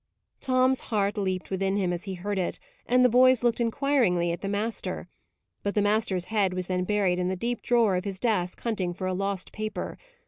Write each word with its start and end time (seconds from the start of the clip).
Tom's 0.39 0.81
heart 0.89 1.15
leaped 1.15 1.51
within 1.51 1.75
him 1.77 1.93
as 1.93 2.05
he 2.05 2.15
heard 2.15 2.39
it, 2.39 2.57
and 2.87 3.05
the 3.05 3.07
boys 3.07 3.43
looked 3.43 3.59
inquiringly 3.61 4.31
at 4.31 4.41
the 4.41 4.49
master. 4.49 5.07
But 5.61 5.75
the 5.75 5.81
master's 5.83 6.25
head 6.33 6.55
was 6.55 6.65
then 6.65 6.85
buried 6.85 7.19
in 7.19 7.27
the 7.27 7.35
deep 7.35 7.61
drawer 7.61 7.95
of 7.95 8.03
his 8.05 8.19
desk, 8.19 8.59
hunting 8.61 8.95
for 8.95 9.05
a 9.05 9.13
lost 9.13 9.51
paper. 9.51 9.99